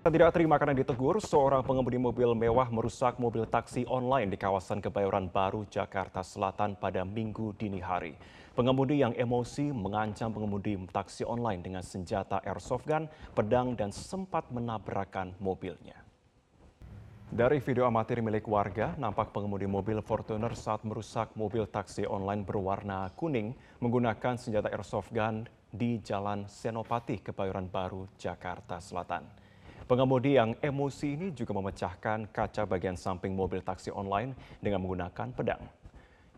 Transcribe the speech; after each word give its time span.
Tidak 0.00 0.32
terima 0.32 0.56
karena 0.56 0.72
ditegur, 0.72 1.20
seorang 1.20 1.60
pengemudi 1.60 2.00
mobil 2.00 2.32
mewah 2.32 2.72
merusak 2.72 3.20
mobil 3.20 3.44
taksi 3.44 3.84
online 3.84 4.32
di 4.32 4.40
kawasan 4.40 4.80
Kebayoran 4.80 5.28
Baru, 5.28 5.68
Jakarta 5.68 6.24
Selatan 6.24 6.72
pada 6.72 7.04
minggu 7.04 7.52
dini 7.60 7.84
hari. 7.84 8.16
Pengemudi 8.56 9.04
yang 9.04 9.12
emosi 9.12 9.68
mengancam 9.68 10.32
pengemudi 10.32 10.80
taksi 10.88 11.28
online 11.28 11.60
dengan 11.60 11.84
senjata 11.84 12.40
airsoft 12.48 12.88
gun, 12.88 13.12
pedang, 13.36 13.76
dan 13.76 13.92
sempat 13.92 14.48
menabrakkan 14.48 15.36
mobilnya. 15.36 16.00
Dari 17.28 17.60
video 17.60 17.84
amatir 17.84 18.24
milik 18.24 18.48
warga, 18.48 18.96
nampak 18.96 19.36
pengemudi 19.36 19.68
mobil 19.68 20.00
Fortuner 20.00 20.56
saat 20.56 20.80
merusak 20.80 21.36
mobil 21.36 21.68
taksi 21.68 22.08
online 22.08 22.40
berwarna 22.40 23.04
kuning 23.20 23.52
menggunakan 23.84 24.40
senjata 24.40 24.72
airsoft 24.72 25.12
gun 25.12 25.44
di 25.68 26.00
Jalan 26.00 26.48
Senopati, 26.48 27.20
Kebayoran 27.20 27.68
Baru, 27.68 28.08
Jakarta 28.16 28.80
Selatan. 28.80 29.39
Pengemudi 29.90 30.38
yang 30.38 30.54
emosi 30.62 31.18
ini 31.18 31.34
juga 31.34 31.50
memecahkan 31.50 32.30
kaca 32.30 32.62
bagian 32.62 32.94
samping 32.94 33.34
mobil 33.34 33.58
taksi 33.58 33.90
online 33.90 34.38
dengan 34.62 34.86
menggunakan 34.86 35.34
pedang. 35.34 35.66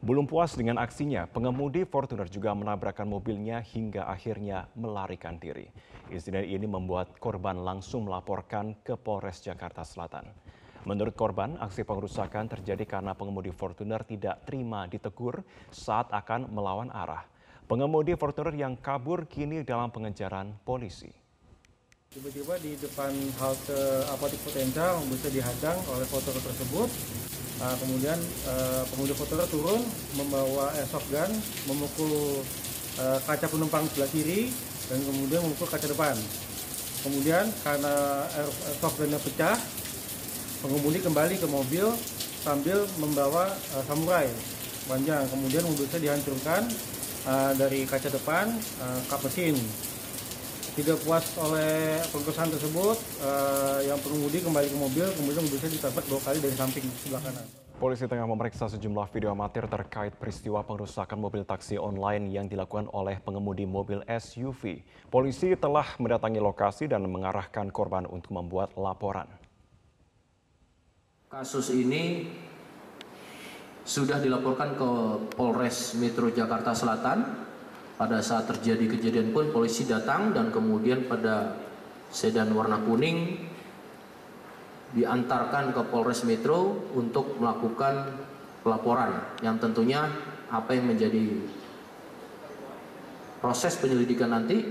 Belum 0.00 0.24
puas 0.24 0.56
dengan 0.56 0.80
aksinya, 0.80 1.28
pengemudi 1.28 1.84
Fortuner 1.84 2.32
juga 2.32 2.56
menabrakkan 2.56 3.04
mobilnya 3.04 3.60
hingga 3.60 4.08
akhirnya 4.08 4.72
melarikan 4.72 5.36
diri. 5.36 5.68
Insiden 6.08 6.48
ini 6.48 6.64
membuat 6.64 7.20
korban 7.20 7.60
langsung 7.60 8.08
melaporkan 8.08 8.72
ke 8.80 8.96
Polres 8.96 9.44
Jakarta 9.44 9.84
Selatan. 9.84 10.32
Menurut 10.88 11.12
korban, 11.12 11.60
aksi 11.60 11.84
pengerusakan 11.84 12.48
terjadi 12.48 12.88
karena 12.88 13.12
pengemudi 13.12 13.52
Fortuner 13.52 14.00
tidak 14.08 14.48
terima 14.48 14.88
ditegur 14.88 15.44
saat 15.68 16.08
akan 16.08 16.48
melawan 16.48 16.88
arah. 16.88 17.28
Pengemudi 17.68 18.16
Fortuner 18.16 18.56
yang 18.56 18.80
kabur 18.80 19.28
kini 19.28 19.60
dalam 19.60 19.92
pengejaran 19.92 20.56
polisi. 20.64 21.21
Tiba-tiba 22.12 22.60
di 22.60 22.76
depan 22.76 23.08
halte 23.40 24.04
apotik 24.12 24.36
potensial 24.44 25.00
bisa 25.08 25.32
dihadang 25.32 25.80
oleh 25.88 26.04
fotor 26.04 26.36
tersebut. 26.36 26.84
Uh, 27.56 27.72
kemudian 27.80 28.20
uh, 28.44 28.84
pengemudi 28.92 29.16
fotor 29.16 29.40
turun 29.48 29.80
membawa 30.20 30.76
airsoft 30.76 31.08
gun, 31.08 31.32
memukul 31.64 32.44
uh, 33.00 33.16
kaca 33.24 33.48
penumpang 33.48 33.88
sebelah 33.88 34.12
kiri 34.12 34.52
dan 34.92 35.00
kemudian 35.08 35.40
memukul 35.40 35.64
kaca 35.64 35.88
depan. 35.88 36.12
Kemudian 37.00 37.48
karena 37.64 38.28
airsoft 38.36 39.00
gunnya 39.00 39.16
pecah, 39.16 39.56
pengemudi 40.60 41.00
kembali 41.00 41.40
ke 41.40 41.48
mobil 41.48 41.96
sambil 42.44 42.84
membawa 43.00 43.48
uh, 43.72 43.84
samurai 43.88 44.28
panjang. 44.84 45.24
Kemudian 45.32 45.64
mobilnya 45.64 45.96
dihancurkan 45.96 46.68
uh, 47.24 47.56
dari 47.56 47.88
kaca 47.88 48.12
depan, 48.12 48.52
uh, 48.84 49.00
kap 49.08 49.24
mesin 49.24 49.56
tidak 50.72 50.96
puas 51.04 51.36
oleh 51.36 52.00
pengkesan 52.08 52.48
tersebut, 52.48 52.96
uh, 53.20 53.80
yang 53.84 54.00
pengemudi 54.00 54.40
kembali 54.40 54.68
ke 54.72 54.78
mobil, 54.80 55.06
kemudian 55.20 55.44
mobilnya 55.44 55.68
ditabrak 55.68 56.04
dua 56.08 56.20
kali 56.24 56.38
dari 56.40 56.56
samping 56.56 56.84
sebelah 56.96 57.20
kanan. 57.20 57.46
Polisi 57.76 58.06
tengah 58.06 58.30
memeriksa 58.30 58.70
sejumlah 58.70 59.10
video 59.10 59.34
amatir 59.34 59.66
terkait 59.66 60.14
peristiwa 60.14 60.62
pengerusakan 60.62 61.18
mobil 61.18 61.42
taksi 61.42 61.76
online 61.76 62.30
yang 62.30 62.46
dilakukan 62.46 62.86
oleh 62.94 63.18
pengemudi 63.18 63.66
mobil 63.66 64.00
SUV. 64.06 64.80
Polisi 65.10 65.58
telah 65.58 65.84
mendatangi 65.98 66.38
lokasi 66.38 66.86
dan 66.86 67.04
mengarahkan 67.10 67.68
korban 67.74 68.06
untuk 68.06 68.32
membuat 68.32 68.72
laporan. 68.78 69.26
Kasus 71.26 71.74
ini 71.74 72.30
sudah 73.82 74.22
dilaporkan 74.22 74.78
ke 74.78 74.90
Polres 75.34 75.98
Metro 75.98 76.30
Jakarta 76.30 76.70
Selatan 76.72 77.50
pada 77.96 78.18
saat 78.24 78.48
terjadi 78.48 78.98
kejadian 78.98 79.30
pun 79.30 79.52
polisi 79.52 79.84
datang 79.84 80.32
dan 80.32 80.48
kemudian 80.48 81.06
pada 81.06 81.56
sedan 82.12 82.52
warna 82.52 82.80
kuning 82.82 83.48
diantarkan 84.92 85.72
ke 85.72 85.82
Polres 85.88 86.24
Metro 86.28 86.88
untuk 86.92 87.40
melakukan 87.40 88.12
pelaporan 88.60 89.40
yang 89.40 89.56
tentunya 89.56 90.04
apa 90.52 90.76
yang 90.76 90.92
menjadi 90.92 91.40
proses 93.40 93.74
penyelidikan 93.80 94.30
nanti 94.30 94.62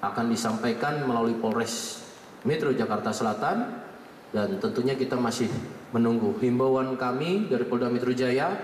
akan 0.00 0.26
disampaikan 0.28 1.06
melalui 1.06 1.36
Polres 1.40 2.04
Metro 2.44 2.72
Jakarta 2.72 3.12
Selatan. 3.12 3.88
Dan 4.30 4.62
tentunya 4.62 4.94
kita 4.94 5.18
masih 5.18 5.50
menunggu 5.90 6.38
himbauan 6.38 6.94
kami 6.94 7.50
dari 7.50 7.66
Polda 7.66 7.90
Metro 7.90 8.14
Jaya 8.14 8.54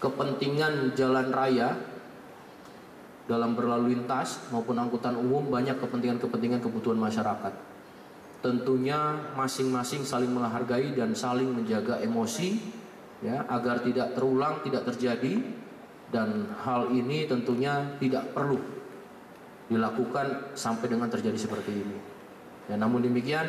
kepentingan 0.00 0.96
jalan 0.96 1.28
raya 1.28 1.76
dalam 3.30 3.54
berlalu 3.54 3.94
lintas 3.94 4.50
maupun 4.50 4.74
angkutan 4.74 5.14
umum 5.14 5.46
banyak 5.46 5.78
kepentingan-kepentingan 5.78 6.58
kebutuhan 6.58 6.98
masyarakat. 6.98 7.54
Tentunya 8.42 8.98
masing-masing 9.38 10.02
saling 10.02 10.34
menghargai 10.34 10.90
dan 10.98 11.14
saling 11.14 11.46
menjaga 11.54 12.02
emosi 12.02 12.58
ya 13.22 13.46
agar 13.46 13.86
tidak 13.86 14.18
terulang, 14.18 14.58
tidak 14.66 14.82
terjadi 14.90 15.38
dan 16.10 16.50
hal 16.66 16.90
ini 16.90 17.30
tentunya 17.30 17.94
tidak 18.02 18.34
perlu 18.34 18.58
dilakukan 19.70 20.52
sampai 20.58 20.90
dengan 20.90 21.06
terjadi 21.06 21.38
seperti 21.38 21.70
ini. 21.70 21.98
Ya, 22.66 22.74
namun 22.74 23.06
demikian 23.06 23.46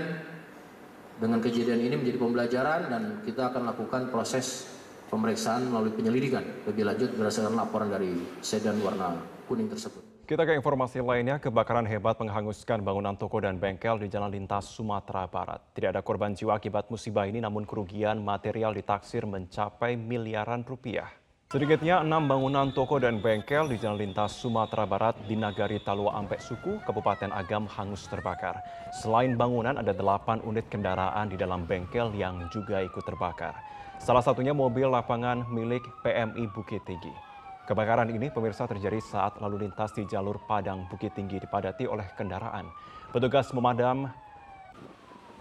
dengan 1.17 1.41
kejadian 1.41 1.81
ini 1.81 1.95
menjadi 1.97 2.17
pembelajaran 2.21 2.81
dan 2.93 3.03
kita 3.25 3.49
akan 3.49 3.73
lakukan 3.73 4.13
proses 4.13 4.69
pemeriksaan 5.09 5.69
melalui 5.73 5.93
penyelidikan 5.93 6.45
lebih 6.69 6.85
lanjut 6.85 7.09
berdasarkan 7.17 7.53
laporan 7.57 7.89
dari 7.89 8.17
sedan 8.41 8.77
warna 8.81 9.32
kuning 9.45 9.69
tersebut. 9.69 10.13
Kita 10.23 10.47
ke 10.47 10.55
informasi 10.55 11.03
lainnya, 11.03 11.35
kebakaran 11.35 11.83
hebat 11.83 12.15
menghanguskan 12.15 12.79
bangunan 12.79 13.11
toko 13.19 13.43
dan 13.43 13.59
bengkel 13.59 13.99
di 13.99 14.07
Jalan 14.07 14.31
Lintas 14.31 14.71
Sumatera 14.71 15.27
Barat. 15.27 15.59
Tidak 15.75 15.91
ada 15.91 15.99
korban 15.99 16.31
jiwa 16.31 16.55
akibat 16.55 16.87
musibah 16.87 17.27
ini, 17.27 17.43
namun 17.43 17.67
kerugian 17.67 18.23
material 18.23 18.71
ditaksir 18.71 19.27
mencapai 19.27 19.99
miliaran 19.99 20.63
rupiah. 20.63 21.11
Sedikitnya 21.51 22.01
enam 22.01 22.25
bangunan 22.25 22.71
toko 22.71 22.97
dan 23.03 23.19
bengkel 23.19 23.67
di 23.67 23.77
Jalan 23.77 23.99
Lintas 23.99 24.33
Sumatera 24.39 24.87
Barat 24.87 25.19
di 25.27 25.35
Nagari 25.35 25.83
Talua 25.83 26.15
Ampek 26.17 26.39
Suku, 26.39 26.79
Kabupaten 26.87 27.29
Agam 27.29 27.67
hangus 27.67 28.07
terbakar. 28.07 28.57
Selain 29.03 29.35
bangunan, 29.35 29.75
ada 29.75 29.91
delapan 29.91 30.39
unit 30.47 30.65
kendaraan 30.71 31.29
di 31.29 31.37
dalam 31.37 31.67
bengkel 31.67 32.15
yang 32.15 32.47
juga 32.49 32.79
ikut 32.79 33.03
terbakar. 33.03 33.53
Salah 33.99 34.23
satunya 34.23 34.55
mobil 34.55 34.87
lapangan 34.87 35.45
milik 35.51 35.83
PMI 36.01 36.47
Bukit 36.55 36.81
Tinggi. 36.87 37.32
Kebakaran 37.63 38.11
ini 38.11 38.27
pemirsa 38.27 38.67
terjadi 38.67 38.99
saat 38.99 39.39
lalu 39.39 39.63
lintas 39.63 39.95
di 39.95 40.03
jalur 40.03 40.35
Padang 40.35 40.83
Bukit 40.91 41.15
Tinggi 41.15 41.39
dipadati 41.39 41.87
oleh 41.87 42.03
kendaraan. 42.11 42.67
Petugas 43.15 43.55
memadam 43.55 44.11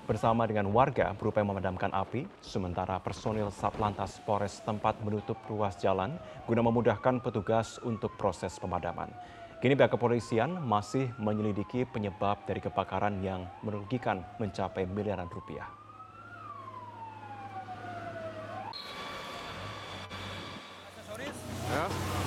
bersama 0.06 0.46
dengan 0.46 0.70
warga 0.70 1.10
berupaya 1.18 1.42
memadamkan 1.42 1.90
api, 1.90 2.30
sementara 2.38 3.02
personil 3.02 3.50
Satlantas 3.50 4.22
Polres 4.22 4.62
tempat 4.62 5.02
menutup 5.02 5.34
ruas 5.50 5.74
jalan 5.82 6.14
guna 6.46 6.62
memudahkan 6.62 7.18
petugas 7.18 7.82
untuk 7.82 8.14
proses 8.14 8.54
pemadaman. 8.54 9.10
Kini 9.58 9.74
pihak 9.74 9.90
kepolisian 9.90 10.62
masih 10.62 11.10
menyelidiki 11.18 11.90
penyebab 11.90 12.46
dari 12.46 12.62
kebakaran 12.62 13.18
yang 13.18 13.50
merugikan 13.66 14.22
mencapai 14.38 14.86
miliaran 14.86 15.26
rupiah. 15.26 15.66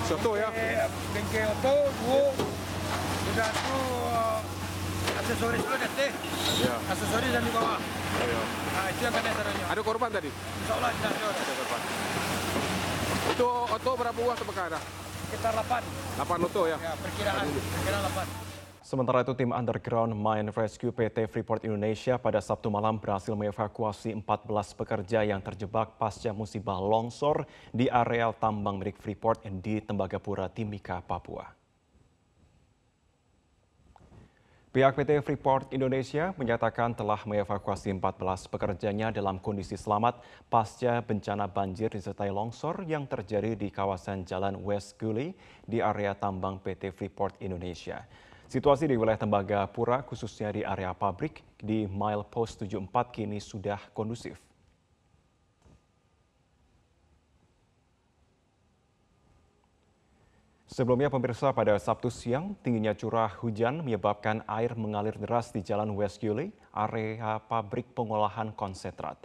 Soto 0.06 0.38
ya? 0.38 0.48
Bengkel 1.10 1.50
oto, 1.50 1.74
bu. 2.06 2.18
Sudah 3.26 3.50
tu 3.50 3.78
aksesoris 5.18 5.60
dulu 5.66 5.76
deh. 5.82 6.10
Ya. 6.62 6.74
Aksesoris 6.86 7.30
dan 7.34 7.42
di 7.42 7.50
bawah. 7.50 7.78
Ya. 8.22 8.42
Nah, 8.70 8.86
itu 8.94 9.00
yang 9.02 9.14
kena 9.18 9.34
caranya. 9.34 9.64
Ada 9.66 9.80
korban 9.82 10.10
tadi? 10.14 10.30
Insya 10.30 10.74
Allah 10.78 10.90
tidak 10.94 11.10
ada. 11.10 11.26
Ada 11.26 11.52
korban. 11.58 11.80
Itu 13.34 13.46
oto 13.66 13.90
berapa 13.98 14.14
buah 14.14 14.36
terbakar? 14.38 14.72
Sekitar 15.26 15.52
8. 15.58 15.82
8 16.22 16.46
oto 16.46 16.62
ya? 16.70 16.78
Ya, 16.78 16.92
perkiraan. 17.02 17.44
Perkiraan 17.50 18.02
8. 18.06 18.45
Sementara 18.86 19.26
itu 19.26 19.34
tim 19.34 19.50
underground 19.50 20.14
Mine 20.14 20.54
Rescue 20.54 20.94
PT 20.94 21.26
Freeport 21.26 21.66
Indonesia 21.66 22.22
pada 22.22 22.38
Sabtu 22.38 22.70
malam 22.70 23.02
berhasil 23.02 23.34
mengevakuasi 23.34 24.14
14 24.14 24.78
pekerja 24.78 25.26
yang 25.26 25.42
terjebak 25.42 25.98
pasca 25.98 26.30
musibah 26.30 26.78
longsor 26.78 27.50
di 27.74 27.90
areal 27.90 28.30
tambang 28.38 28.78
milik 28.78 28.94
Freeport 29.02 29.42
di 29.42 29.82
Tembagapura, 29.82 30.46
Timika, 30.54 31.02
Papua. 31.02 31.50
Pihak 34.70 34.94
PT 34.94 35.18
Freeport 35.18 35.74
Indonesia 35.74 36.30
menyatakan 36.38 36.94
telah 36.94 37.18
mengevakuasi 37.26 37.90
14 37.90 38.46
pekerjanya 38.46 39.10
dalam 39.10 39.42
kondisi 39.42 39.74
selamat 39.74 40.22
pasca 40.46 41.02
bencana 41.02 41.50
banjir 41.50 41.90
disertai 41.90 42.30
longsor 42.30 42.86
yang 42.86 43.10
terjadi 43.10 43.58
di 43.58 43.66
kawasan 43.66 44.22
Jalan 44.22 44.62
West 44.62 44.94
Guli 44.94 45.34
di 45.66 45.82
area 45.82 46.14
tambang 46.14 46.62
PT 46.62 46.94
Freeport 46.94 47.34
Indonesia. 47.42 48.06
Situasi 48.46 48.86
di 48.86 48.94
wilayah 48.94 49.18
Tembagapura, 49.18 50.06
khususnya 50.06 50.54
di 50.54 50.62
area 50.62 50.94
pabrik 50.94 51.42
di 51.58 51.82
Mile 51.90 52.22
Post 52.22 52.62
74 52.62 53.10
kini 53.10 53.42
sudah 53.42 53.82
kondusif. 53.90 54.38
Sebelumnya 60.70 61.10
pemirsa 61.10 61.50
pada 61.50 61.74
Sabtu 61.80 62.06
siang, 62.06 62.54
tingginya 62.62 62.94
curah 62.94 63.32
hujan 63.42 63.82
menyebabkan 63.82 64.46
air 64.46 64.78
mengalir 64.78 65.16
deras 65.18 65.50
di 65.50 65.64
Jalan 65.64 65.90
West 65.98 66.22
Gule, 66.22 66.54
area 66.70 67.42
pabrik 67.42 67.90
pengolahan 67.98 68.54
konsentrat. 68.54 69.16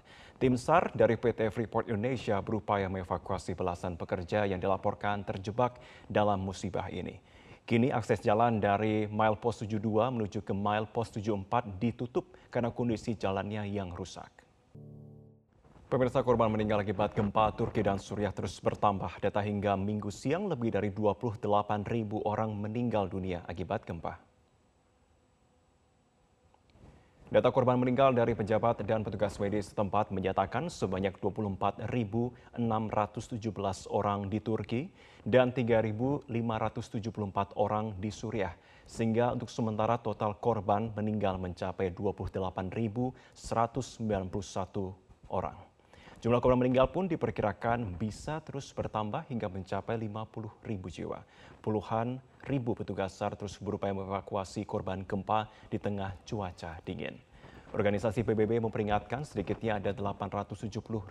Tim 0.42 0.58
SAR 0.58 0.96
dari 0.98 1.20
PT 1.20 1.54
Freeport 1.54 1.92
Indonesia 1.92 2.42
berupaya 2.42 2.90
mengevakuasi 2.90 3.54
belasan 3.54 4.00
pekerja 4.00 4.50
yang 4.50 4.58
dilaporkan 4.58 5.22
terjebak 5.22 5.78
dalam 6.10 6.42
musibah 6.42 6.90
ini. 6.90 7.22
Kini 7.64 7.94
akses 7.94 8.20
jalan 8.20 8.58
dari 8.58 9.06
mile 9.08 9.38
pos 9.38 9.62
72 9.64 9.82
menuju 10.12 10.40
ke 10.42 10.52
mile 10.52 10.90
pos 10.90 11.14
74 11.14 11.80
ditutup 11.80 12.36
karena 12.50 12.74
kondisi 12.74 13.16
jalannya 13.16 13.64
yang 13.70 13.94
rusak. 13.94 14.42
Pemirsa 15.92 16.24
korban 16.24 16.48
meninggal 16.48 16.80
akibat 16.80 17.12
gempa 17.12 17.52
Turki 17.52 17.84
dan 17.84 18.00
Suriah 18.00 18.32
terus 18.32 18.56
bertambah. 18.64 19.12
Data 19.20 19.44
hingga 19.44 19.76
minggu 19.76 20.08
siang 20.08 20.48
lebih 20.48 20.72
dari 20.72 20.88
28 20.88 21.44
ribu 21.84 22.24
orang 22.24 22.56
meninggal 22.56 23.12
dunia 23.12 23.44
akibat 23.44 23.84
gempa. 23.84 24.31
Data 27.32 27.48
korban 27.48 27.80
meninggal 27.80 28.12
dari 28.12 28.36
pejabat 28.36 28.84
dan 28.84 29.08
petugas 29.08 29.40
medis 29.40 29.72
setempat 29.72 30.12
menyatakan 30.12 30.68
sebanyak 30.68 31.16
24.617 31.16 32.60
orang 33.88 34.28
di 34.28 34.44
Turki 34.44 34.92
dan 35.24 35.56
3.574 35.56 36.28
orang 37.56 37.96
di 38.04 38.12
Suriah. 38.12 38.52
Sehingga 38.84 39.32
untuk 39.32 39.48
sementara 39.48 39.96
total 39.96 40.36
korban 40.44 40.92
meninggal 40.92 41.40
mencapai 41.40 41.96
28.191 41.96 43.16
orang. 45.32 45.71
Jumlah 46.22 46.38
korban 46.38 46.62
meninggal 46.62 46.86
pun 46.94 47.10
diperkirakan 47.10 47.98
bisa 47.98 48.38
terus 48.46 48.70
bertambah 48.78 49.26
hingga 49.26 49.50
mencapai 49.50 49.98
50 49.98 50.54
ribu 50.70 50.86
jiwa. 50.86 51.18
Puluhan 51.66 52.22
ribu 52.46 52.78
petugas 52.78 53.18
SAR 53.18 53.34
terus 53.34 53.58
berupaya 53.58 53.90
mengevakuasi 53.90 54.62
korban 54.70 55.02
gempa 55.02 55.50
di 55.74 55.82
tengah 55.82 56.14
cuaca 56.22 56.78
dingin. 56.86 57.18
Organisasi 57.74 58.22
PBB 58.22 58.62
memperingatkan 58.62 59.26
sedikitnya 59.26 59.82
ada 59.82 59.98
870 59.98 60.62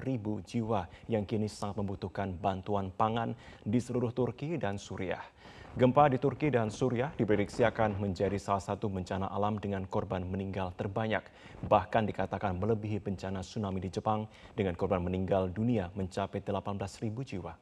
ribu 0.06 0.46
jiwa 0.46 0.86
yang 1.10 1.26
kini 1.26 1.50
sangat 1.50 1.82
membutuhkan 1.82 2.30
bantuan 2.30 2.94
pangan 2.94 3.34
di 3.66 3.82
seluruh 3.82 4.14
Turki 4.14 4.62
dan 4.62 4.78
Suriah. 4.78 5.26
Gempa 5.70 6.10
di 6.10 6.18
Turki 6.18 6.50
dan 6.50 6.66
Suriah 6.66 7.14
diprediksi 7.14 7.62
akan 7.62 8.02
menjadi 8.02 8.34
salah 8.42 8.58
satu 8.58 8.90
bencana 8.90 9.30
alam 9.30 9.54
dengan 9.54 9.86
korban 9.86 10.18
meninggal 10.26 10.74
terbanyak. 10.74 11.22
Bahkan 11.62 12.10
dikatakan 12.10 12.58
melebihi 12.58 12.98
bencana 12.98 13.38
tsunami 13.46 13.78
di 13.78 13.86
Jepang 13.86 14.26
dengan 14.58 14.74
korban 14.74 14.98
meninggal 14.98 15.46
dunia 15.46 15.86
mencapai 15.94 16.42
18.000 16.42 17.22
jiwa. 17.22 17.54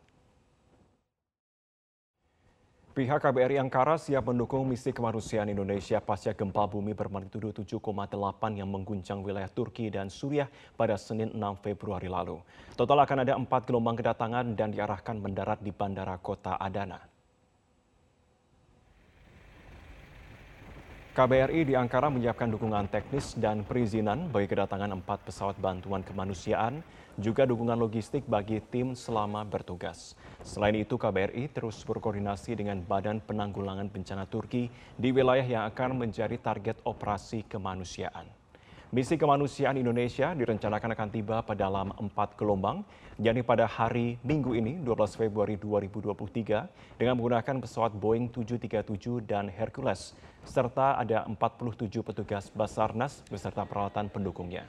Pihak 2.96 3.20
KBRI 3.28 3.60
Ankara 3.60 4.00
siap 4.00 4.32
mendukung 4.32 4.64
misi 4.64 4.88
kemanusiaan 4.88 5.52
Indonesia 5.52 6.00
pasca 6.00 6.32
gempa 6.32 6.64
bumi 6.64 6.96
bermagnitudo 6.96 7.52
7,8 7.52 8.08
yang 8.56 8.72
mengguncang 8.72 9.20
wilayah 9.20 9.52
Turki 9.52 9.92
dan 9.92 10.08
Suriah 10.08 10.48
pada 10.80 10.96
Senin 10.96 11.36
6 11.36 11.60
Februari 11.60 12.08
lalu. 12.08 12.40
Total 12.72 13.04
akan 13.04 13.28
ada 13.28 13.36
empat 13.36 13.68
gelombang 13.68 14.00
kedatangan 14.00 14.56
dan 14.56 14.72
diarahkan 14.72 15.20
mendarat 15.20 15.60
di 15.60 15.76
Bandara 15.76 16.16
Kota 16.16 16.56
Adana. 16.56 17.17
KBRI 21.18 21.66
di 21.66 21.74
Ankara 21.74 22.06
menyiapkan 22.14 22.46
dukungan 22.46 22.86
teknis 22.94 23.34
dan 23.34 23.66
perizinan 23.66 24.30
bagi 24.30 24.54
kedatangan 24.54 25.02
empat 25.02 25.26
pesawat 25.26 25.58
bantuan 25.58 26.06
kemanusiaan, 26.06 26.78
juga 27.18 27.42
dukungan 27.42 27.74
logistik 27.74 28.22
bagi 28.30 28.62
tim 28.70 28.94
selama 28.94 29.42
bertugas. 29.42 30.14
Selain 30.46 30.78
itu, 30.78 30.94
KBRI 30.94 31.50
terus 31.50 31.82
berkoordinasi 31.82 32.54
dengan 32.54 32.78
Badan 32.86 33.18
Penanggulangan 33.18 33.90
Bencana 33.90 34.30
Turki 34.30 34.70
di 34.94 35.10
wilayah 35.10 35.42
yang 35.42 35.66
akan 35.66 36.06
menjadi 36.06 36.38
target 36.38 36.78
operasi 36.86 37.42
kemanusiaan. 37.50 38.37
Misi 38.88 39.20
kemanusiaan 39.20 39.76
Indonesia 39.76 40.32
direncanakan 40.32 40.96
akan 40.96 41.08
tiba 41.12 41.44
pada 41.44 41.68
dalam 41.68 41.92
empat 41.92 42.40
gelombang, 42.40 42.80
yakni 43.20 43.44
pada 43.44 43.68
hari 43.68 44.16
Minggu 44.24 44.56
ini 44.56 44.80
12 44.80 45.12
Februari 45.12 45.60
2023 45.60 46.96
dengan 46.96 47.20
menggunakan 47.20 47.60
pesawat 47.60 47.92
Boeing 47.92 48.32
737 48.32 49.28
dan 49.28 49.52
Hercules, 49.52 50.16
serta 50.40 50.96
ada 50.96 51.28
47 51.28 52.00
petugas 52.00 52.48
Basarnas 52.48 53.20
beserta 53.28 53.68
peralatan 53.68 54.08
pendukungnya. 54.08 54.64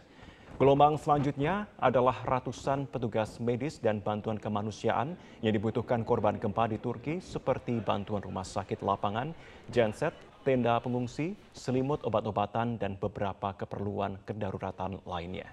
Gelombang 0.60 1.00
selanjutnya 1.00 1.72
adalah 1.80 2.20
ratusan 2.28 2.92
petugas 2.92 3.40
medis 3.40 3.80
dan 3.80 4.04
bantuan 4.04 4.36
kemanusiaan 4.36 5.16
yang 5.40 5.56
dibutuhkan 5.56 6.04
korban 6.04 6.36
gempa 6.36 6.68
di 6.68 6.76
Turki 6.76 7.24
seperti 7.24 7.80
bantuan 7.80 8.20
rumah 8.20 8.44
sakit 8.44 8.84
lapangan, 8.84 9.32
genset, 9.72 10.12
tenda 10.44 10.80
pengungsi, 10.80 11.36
selimut 11.52 12.04
obat-obatan, 12.08 12.80
dan 12.80 12.96
beberapa 12.96 13.54
keperluan 13.54 14.18
kedaruratan 14.24 15.04
lainnya. 15.04 15.48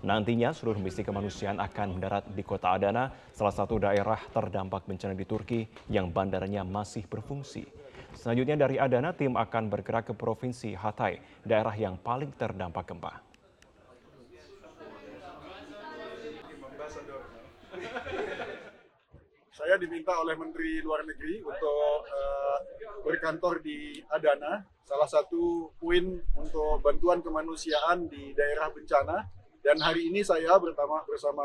Nantinya 0.00 0.56
seluruh 0.56 0.80
misi 0.80 1.04
kemanusiaan 1.04 1.60
akan 1.60 2.00
mendarat 2.00 2.24
di 2.32 2.40
kota 2.40 2.72
Adana, 2.72 3.12
salah 3.36 3.52
satu 3.52 3.76
daerah 3.76 4.16
terdampak 4.32 4.88
bencana 4.88 5.12
di 5.12 5.28
Turki 5.28 5.68
yang 5.92 6.08
bandaranya 6.08 6.64
masih 6.64 7.04
berfungsi. 7.04 7.68
Selanjutnya 8.16 8.56
dari 8.56 8.80
Adana, 8.80 9.12
tim 9.12 9.36
akan 9.36 9.68
bergerak 9.68 10.08
ke 10.08 10.14
Provinsi 10.16 10.72
Hatay, 10.72 11.20
daerah 11.44 11.76
yang 11.76 12.00
paling 12.00 12.32
terdampak 12.32 12.88
gempa. 12.88 13.20
Saya 19.60 19.76
diminta 19.76 20.16
oleh 20.16 20.32
Menteri 20.40 20.80
Luar 20.80 21.04
Negeri 21.04 21.44
untuk 21.44 22.08
uh, 22.08 22.58
berkantor 23.04 23.60
di 23.60 24.00
Adana, 24.08 24.64
salah 24.88 25.04
satu 25.04 25.68
poin 25.76 26.16
untuk 26.32 26.80
bantuan 26.80 27.20
kemanusiaan 27.20 28.08
di 28.08 28.32
daerah 28.32 28.72
bencana. 28.72 29.20
Dan 29.60 29.76
hari 29.84 30.08
ini 30.08 30.24
saya 30.24 30.56
bersama 30.56 31.04
bersama 31.04 31.44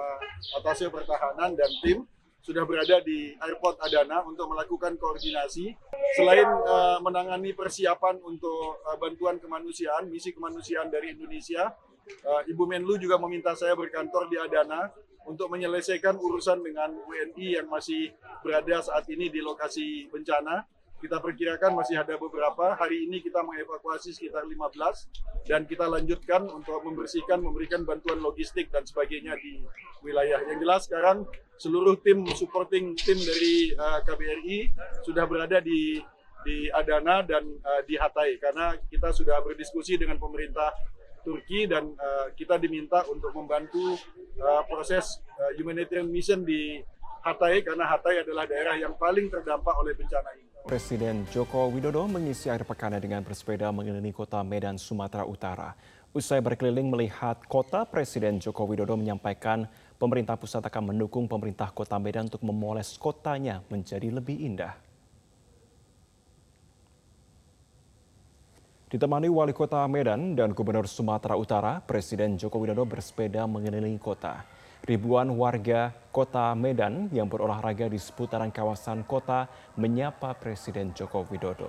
Atasnya 0.55 0.87
Pertahanan 0.87 1.59
dan 1.59 1.67
tim 1.83 2.07
sudah 2.39 2.63
berada 2.63 3.03
di 3.03 3.35
airport 3.35 3.83
Adana 3.83 4.23
untuk 4.23 4.47
melakukan 4.47 4.95
koordinasi. 4.95 5.75
Selain 6.15 6.47
uh, 6.47 7.03
menangani 7.03 7.51
persiapan 7.51 8.23
untuk 8.23 8.79
uh, 8.87 8.95
bantuan 8.95 9.43
kemanusiaan, 9.43 10.07
misi 10.07 10.31
kemanusiaan 10.31 10.87
dari 10.87 11.11
Indonesia, 11.11 11.75
uh, 12.23 12.47
Ibu 12.47 12.63
Menlu 12.63 12.95
juga 12.95 13.19
meminta 13.19 13.51
saya 13.59 13.75
berkantor 13.75 14.31
di 14.31 14.39
Adana 14.39 14.87
untuk 15.25 15.49
menyelesaikan 15.49 16.17
urusan 16.17 16.61
dengan 16.61 16.93
WNI 17.05 17.61
yang 17.61 17.67
masih 17.69 18.13
berada 18.45 18.81
saat 18.81 19.05
ini 19.09 19.29
di 19.29 19.41
lokasi 19.41 20.09
bencana. 20.09 20.65
Kita 20.95 21.19
perkirakan 21.19 21.75
masih 21.75 22.01
ada 22.01 22.15
beberapa. 22.15 22.73
Hari 22.73 23.05
ini 23.05 23.19
kita 23.21 23.43
mengevakuasi 23.43 24.15
sekitar 24.15 24.47
15 24.47 25.45
dan 25.45 25.67
kita 25.67 25.85
lanjutkan 25.85 26.47
untuk 26.49 26.81
membersihkan, 26.81 27.43
memberikan 27.43 27.83
bantuan 27.83 28.23
logistik 28.23 28.71
dan 28.71 28.87
sebagainya 28.87 29.35
di 29.37 29.61
wilayah. 30.01 30.41
Yang 30.47 30.57
jelas 30.65 30.81
sekarang 30.87 31.17
seluruh 31.59 31.99
tim 31.99 32.23
supporting 32.33 32.95
tim 32.95 33.19
dari 33.19 33.75
uh, 33.75 33.99
eh, 33.99 33.99
KBRI 34.07 34.57
sudah 35.03 35.27
berada 35.27 35.59
di 35.59 35.99
di 36.45 36.69
Adana 36.69 37.25
dan 37.25 37.41
uh, 37.41 37.81
di 37.89 37.97
Hatay 37.97 38.37
karena 38.37 38.77
kita 38.85 39.09
sudah 39.09 39.41
berdiskusi 39.41 39.97
dengan 39.97 40.21
pemerintah 40.21 40.69
Turki 41.25 41.65
dan 41.65 41.89
uh, 41.97 42.29
kita 42.37 42.61
diminta 42.61 43.01
untuk 43.09 43.33
membantu 43.33 43.97
uh, 44.37 44.61
proses 44.69 45.25
uh, 45.35 45.51
humanitarian 45.57 46.05
mission 46.05 46.45
di 46.45 46.79
Hatay 47.25 47.65
karena 47.65 47.89
Hatay 47.89 48.21
adalah 48.21 48.45
daerah 48.45 48.77
yang 48.77 48.93
paling 48.93 49.33
terdampak 49.33 49.73
oleh 49.81 49.97
bencana 49.97 50.29
ini. 50.37 50.45
Presiden 50.65 51.25
Joko 51.33 51.69
Widodo 51.73 52.05
mengisi 52.05 52.49
akhir 52.49 52.69
pekannya 52.69 53.01
dengan 53.01 53.21
bersepeda 53.25 53.69
mengelilingi 53.73 54.13
kota 54.13 54.41
Medan, 54.45 54.77
Sumatera 54.77 55.25
Utara. 55.25 55.73
Usai 56.15 56.41
berkeliling 56.41 56.89
melihat 56.89 57.43
kota, 57.45 57.85
Presiden 57.85 58.41
Joko 58.41 58.65
Widodo 58.65 58.97
menyampaikan 58.97 59.67
pemerintah 59.97 60.39
pusat 60.39 60.65
akan 60.65 60.93
mendukung 60.93 61.29
pemerintah 61.29 61.69
kota 61.69 61.97
Medan 62.01 62.29
untuk 62.29 62.41
memoles 62.45 62.97
kotanya 62.97 63.61
menjadi 63.69 64.09
lebih 64.09 64.41
indah. 64.41 64.73
Ditemani 68.95 69.27
Wali 69.27 69.51
Kota 69.51 69.83
Medan 69.91 70.39
dan 70.39 70.55
Gubernur 70.55 70.87
Sumatera 70.87 71.35
Utara, 71.35 71.83
Presiden 71.83 72.39
Joko 72.39 72.63
Widodo 72.63 72.87
bersepeda 72.87 73.43
mengelilingi 73.43 73.99
kota. 73.99 74.47
Ribuan 74.87 75.35
warga 75.35 75.91
kota 76.15 76.55
Medan 76.55 77.11
yang 77.11 77.27
berolahraga 77.27 77.91
di 77.91 77.99
seputaran 77.99 78.55
kawasan 78.55 79.03
kota 79.03 79.51
menyapa 79.75 80.31
Presiden 80.39 80.95
Joko 80.95 81.27
Widodo. 81.27 81.67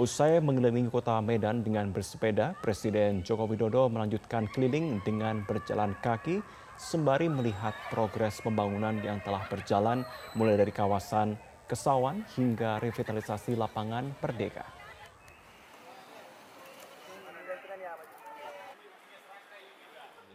Usai 0.00 0.40
mengelilingi 0.40 0.88
kota 0.88 1.20
Medan 1.20 1.60
dengan 1.60 1.92
bersepeda, 1.92 2.56
Presiden 2.64 3.20
Joko 3.20 3.44
Widodo 3.44 3.84
melanjutkan 3.92 4.48
keliling 4.48 5.04
dengan 5.04 5.44
berjalan 5.44 5.92
kaki 6.00 6.40
sembari 6.80 7.28
melihat 7.28 7.76
progres 7.92 8.40
pembangunan 8.40 8.96
yang 9.04 9.20
telah 9.20 9.44
berjalan 9.52 10.00
mulai 10.32 10.56
dari 10.56 10.72
kawasan 10.72 11.36
Kesawan 11.68 12.24
hingga 12.40 12.80
revitalisasi 12.80 13.52
lapangan 13.52 14.16
Perdeka. 14.16 14.84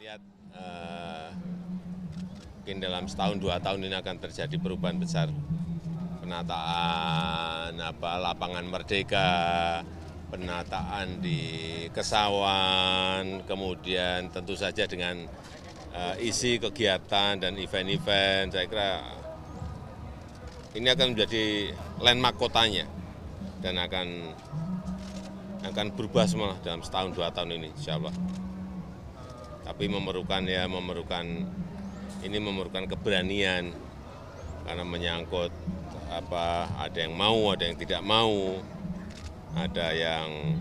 lihat 0.10 0.26
uh, 0.50 0.58
mungkin 2.70 2.86
dalam 2.86 3.10
setahun 3.10 3.42
dua 3.42 3.58
tahun 3.58 3.90
ini 3.90 3.98
akan 3.98 4.16
terjadi 4.22 4.62
perubahan 4.62 5.02
besar 5.02 5.26
penataan 6.22 7.74
apa 7.82 8.22
lapangan 8.22 8.62
merdeka, 8.62 9.82
penataan 10.30 11.18
di 11.18 11.42
Kesawan, 11.90 13.42
kemudian 13.50 14.30
tentu 14.30 14.54
saja 14.54 14.86
dengan 14.86 15.26
eh, 15.98 16.16
isi 16.22 16.62
kegiatan 16.62 17.42
dan 17.42 17.58
event-event, 17.58 18.54
saya 18.54 18.70
kira 18.70 19.02
ini 20.78 20.86
akan 20.94 21.18
menjadi 21.18 21.74
landmark 21.98 22.38
kotanya 22.38 22.86
dan 23.66 23.82
akan 23.82 24.38
akan 25.66 25.86
berubah 25.98 26.30
semua 26.30 26.54
dalam 26.62 26.86
setahun 26.86 27.18
dua 27.18 27.34
tahun 27.34 27.58
ini, 27.58 27.74
insya 27.74 27.98
Allah. 27.98 28.14
Tapi 29.70 29.86
memerlukan 29.86 30.50
ya 30.50 30.66
memerlukan 30.66 31.26
ini 32.26 32.38
memerlukan 32.42 32.90
keberanian 32.90 33.70
karena 34.66 34.84
menyangkut 34.84 35.54
apa 36.10 36.66
ada 36.82 36.98
yang 36.98 37.14
mau, 37.14 37.54
ada 37.54 37.70
yang 37.70 37.78
tidak 37.78 38.02
mau, 38.02 38.58
ada 39.54 39.94
yang 39.94 40.58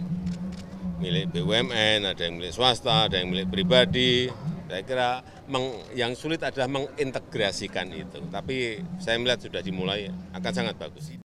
milik 1.00 1.32
BUMN, 1.32 2.04
ada 2.04 2.20
yang 2.20 2.36
milik 2.36 2.52
swasta, 2.52 3.08
ada 3.08 3.16
yang 3.16 3.32
milik 3.32 3.48
pribadi. 3.48 4.28
Saya 4.68 4.84
kira 4.84 5.08
meng- 5.48 5.80
yang 5.96 6.12
sulit 6.12 6.44
adalah 6.44 6.68
mengintegrasikan 6.68 7.88
itu. 7.96 8.20
Tapi 8.28 8.84
saya 9.00 9.16
melihat 9.16 9.40
sudah 9.40 9.64
dimulai 9.64 10.12
akan 10.36 10.52
sangat 10.52 10.76
bagus. 10.76 11.16